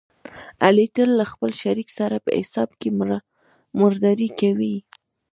علي 0.65 0.87
تل 0.95 1.09
له 1.19 1.25
خپل 1.31 1.51
شریک 1.61 1.89
سره 1.99 2.15
په 2.25 2.31
حساب 2.39 2.69
کې 2.79 2.89
مردارې 3.79 4.29
کوي. 4.39 4.75